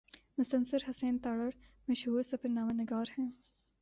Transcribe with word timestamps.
مستنصر 0.37 0.77
حسین 0.89 1.17
تارڑ 1.17 1.49
مشہور 1.87 2.21
سفرنامہ 2.21 2.73
نگار 2.73 3.05
ہیں۔ 3.19 3.29